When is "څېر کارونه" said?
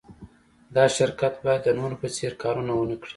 2.15-2.71